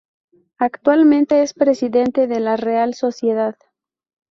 [0.57, 3.55] Actualmente, es presidente de la Real Sociedad.